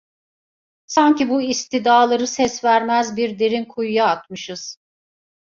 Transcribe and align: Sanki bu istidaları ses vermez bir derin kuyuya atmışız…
Sanki 0.87 1.29
bu 1.29 1.41
istidaları 1.41 2.27
ses 2.27 2.63
vermez 2.63 3.15
bir 3.17 3.39
derin 3.39 3.65
kuyuya 3.65 4.07
atmışız… 4.07 4.77